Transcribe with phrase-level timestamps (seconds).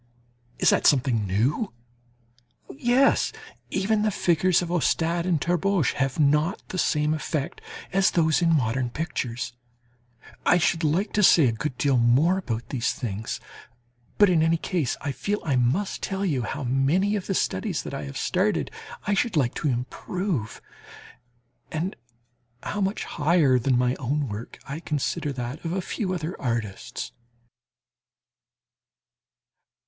[0.57, 1.73] Is that something new?
[2.75, 3.31] Yes,
[3.69, 7.61] even the figures of Ostade and Terborch have not the same effect
[7.93, 9.53] as those in modern pictures.
[10.43, 13.39] I should like to say a good deal more about these things,
[14.17, 17.83] but in any case I feel I must tell you how many of the studies
[17.83, 18.71] that I have started
[19.05, 20.63] I should like to improve,
[21.71, 21.95] and
[22.63, 27.11] how much higher than my own work I consider that of a few other artists.